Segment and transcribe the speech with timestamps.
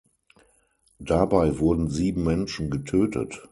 [0.97, 3.39] Dabei wurden sieben Menschen getötet.